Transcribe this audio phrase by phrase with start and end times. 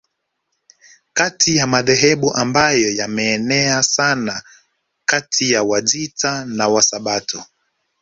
[1.13, 4.43] Kati ya madhehebu ambayo yameenea sana
[5.05, 7.43] kati ya Wajita ni Wasabato